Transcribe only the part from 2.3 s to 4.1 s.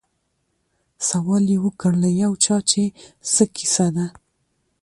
چا چي څه کیسه ده